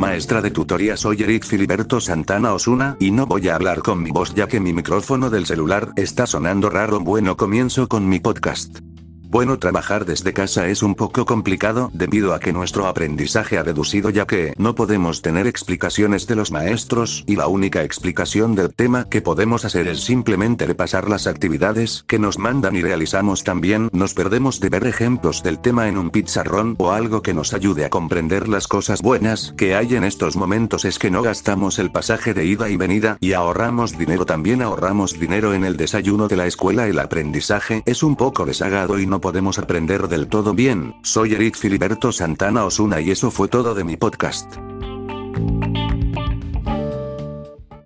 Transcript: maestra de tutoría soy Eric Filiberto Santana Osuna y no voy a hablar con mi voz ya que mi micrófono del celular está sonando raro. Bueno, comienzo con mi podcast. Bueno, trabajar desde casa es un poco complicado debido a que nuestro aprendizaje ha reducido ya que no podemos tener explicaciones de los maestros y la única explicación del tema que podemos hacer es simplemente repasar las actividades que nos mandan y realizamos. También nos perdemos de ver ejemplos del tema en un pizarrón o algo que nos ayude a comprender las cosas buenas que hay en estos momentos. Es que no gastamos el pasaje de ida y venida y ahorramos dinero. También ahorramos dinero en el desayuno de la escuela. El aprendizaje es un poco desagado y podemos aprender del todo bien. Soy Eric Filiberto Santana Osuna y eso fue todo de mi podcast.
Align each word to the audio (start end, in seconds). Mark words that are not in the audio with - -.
maestra 0.00 0.40
de 0.40 0.50
tutoría 0.50 0.96
soy 0.96 1.22
Eric 1.22 1.44
Filiberto 1.44 2.00
Santana 2.00 2.54
Osuna 2.54 2.96
y 2.98 3.10
no 3.10 3.26
voy 3.26 3.48
a 3.48 3.54
hablar 3.54 3.82
con 3.82 4.02
mi 4.02 4.10
voz 4.10 4.34
ya 4.34 4.48
que 4.48 4.58
mi 4.58 4.72
micrófono 4.72 5.28
del 5.28 5.44
celular 5.44 5.92
está 5.94 6.26
sonando 6.26 6.70
raro. 6.70 7.00
Bueno, 7.00 7.36
comienzo 7.36 7.86
con 7.86 8.08
mi 8.08 8.18
podcast. 8.18 8.80
Bueno, 9.30 9.60
trabajar 9.60 10.06
desde 10.06 10.32
casa 10.32 10.66
es 10.66 10.82
un 10.82 10.96
poco 10.96 11.24
complicado 11.24 11.92
debido 11.94 12.34
a 12.34 12.40
que 12.40 12.52
nuestro 12.52 12.88
aprendizaje 12.88 13.58
ha 13.58 13.62
reducido 13.62 14.10
ya 14.10 14.26
que 14.26 14.54
no 14.58 14.74
podemos 14.74 15.22
tener 15.22 15.46
explicaciones 15.46 16.26
de 16.26 16.34
los 16.34 16.50
maestros 16.50 17.22
y 17.28 17.36
la 17.36 17.46
única 17.46 17.84
explicación 17.84 18.56
del 18.56 18.74
tema 18.74 19.08
que 19.08 19.22
podemos 19.22 19.64
hacer 19.64 19.86
es 19.86 20.00
simplemente 20.00 20.66
repasar 20.66 21.08
las 21.08 21.28
actividades 21.28 22.02
que 22.08 22.18
nos 22.18 22.40
mandan 22.40 22.74
y 22.74 22.82
realizamos. 22.82 23.44
También 23.44 23.88
nos 23.92 24.14
perdemos 24.14 24.58
de 24.58 24.68
ver 24.68 24.84
ejemplos 24.84 25.44
del 25.44 25.60
tema 25.60 25.86
en 25.86 25.96
un 25.96 26.10
pizarrón 26.10 26.74
o 26.78 26.90
algo 26.90 27.22
que 27.22 27.32
nos 27.32 27.54
ayude 27.54 27.84
a 27.84 27.90
comprender 27.90 28.48
las 28.48 28.66
cosas 28.66 29.00
buenas 29.00 29.54
que 29.56 29.76
hay 29.76 29.94
en 29.94 30.02
estos 30.02 30.34
momentos. 30.34 30.84
Es 30.84 30.98
que 30.98 31.12
no 31.12 31.22
gastamos 31.22 31.78
el 31.78 31.92
pasaje 31.92 32.34
de 32.34 32.46
ida 32.46 32.68
y 32.68 32.76
venida 32.76 33.16
y 33.20 33.34
ahorramos 33.34 33.96
dinero. 33.96 34.26
También 34.26 34.60
ahorramos 34.60 35.20
dinero 35.20 35.54
en 35.54 35.62
el 35.62 35.76
desayuno 35.76 36.26
de 36.26 36.36
la 36.36 36.48
escuela. 36.48 36.88
El 36.88 36.98
aprendizaje 36.98 37.84
es 37.86 38.02
un 38.02 38.16
poco 38.16 38.44
desagado 38.44 38.98
y 38.98 39.06
podemos 39.20 39.58
aprender 39.58 40.08
del 40.08 40.28
todo 40.28 40.54
bien. 40.54 40.94
Soy 41.02 41.34
Eric 41.34 41.56
Filiberto 41.56 42.12
Santana 42.12 42.64
Osuna 42.64 43.00
y 43.00 43.10
eso 43.10 43.30
fue 43.30 43.48
todo 43.48 43.74
de 43.74 43.84
mi 43.84 43.96
podcast. 43.96 44.56